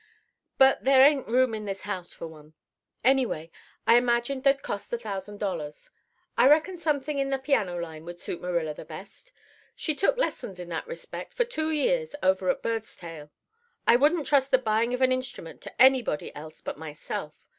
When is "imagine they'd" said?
3.97-4.63